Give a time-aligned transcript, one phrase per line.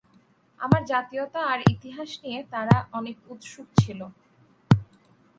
[0.59, 3.99] আমার জাতীয়তা আর ইতিহাস নিয়ে তারা অনেক উৎসুক ছিল।